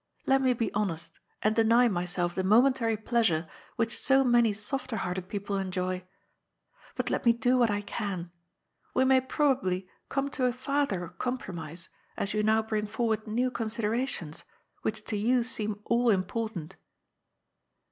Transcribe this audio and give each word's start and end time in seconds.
Let 0.25 0.41
me 0.41 0.53
be 0.53 0.73
honest 0.73 1.19
and 1.43 1.55
deny 1.55 1.87
myself 1.87 2.33
the 2.33 2.43
momentary 2.43 2.97
pleasure 2.97 3.47
which 3.75 3.99
so 4.01 4.23
many 4.23 4.51
softer 4.51 4.97
hearted 4.97 5.29
people 5.29 5.57
enjoy. 5.57 6.07
But 6.95 7.11
let 7.11 7.23
me 7.23 7.33
do 7.33 7.59
what 7.59 7.69
I 7.69 7.81
can. 7.81 8.31
We 8.95 9.05
may 9.05 9.21
probably 9.21 9.87
come 10.09 10.29
to 10.31 10.45
a 10.45 10.53
farther 10.53 11.13
compro 11.19 11.53
mise, 11.53 11.89
as 12.17 12.33
you 12.33 12.41
now 12.41 12.63
bring 12.63 12.87
forward 12.87 13.27
new 13.27 13.51
considerations, 13.51 14.43
which 14.81 15.05
to 15.05 15.17
you 15.17 15.43
seem 15.43 15.79
all 15.85 16.09
important. 16.09 16.77